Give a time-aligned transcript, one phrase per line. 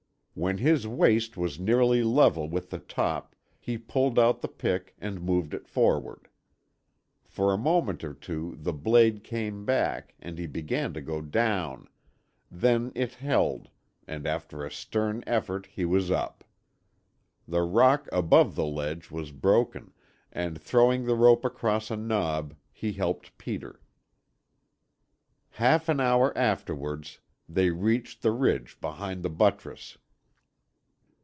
[0.33, 5.19] When his waist was nearly level with the top he pulled out the pick and
[5.21, 6.29] moved it forward.
[7.25, 11.89] For a moment or two the blade came back and he began to go down;
[12.49, 13.69] then it held
[14.07, 16.45] and after a stern effort he was up.
[17.45, 19.93] The rock above the ledge was broken,
[20.31, 23.81] and throwing the rope across a knob, he helped Peter.
[25.49, 29.97] Half an hour afterwards, they reached the ridge behind the buttress.